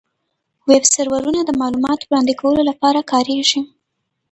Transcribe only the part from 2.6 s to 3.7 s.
لپاره کارېږي.